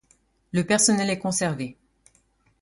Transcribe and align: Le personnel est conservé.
Le 0.51 0.65
personnel 0.65 1.11
est 1.11 1.19
conservé. 1.19 1.77